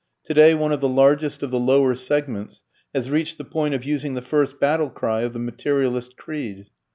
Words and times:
Today 0.23 0.55
one 0.55 0.71
of 0.71 0.79
the 0.81 0.89
largest 0.89 1.43
of 1.43 1.51
the 1.51 1.59
lower 1.59 1.93
segments 1.93 2.63
has 2.91 3.11
reached 3.11 3.37
the 3.37 3.43
point 3.43 3.75
of 3.75 3.83
using 3.85 4.15
the 4.15 4.23
first 4.23 4.59
battle 4.59 4.89
cry 4.89 5.21
of 5.21 5.33
the 5.33 5.37
materialist 5.37 6.17
creed. 6.17 6.65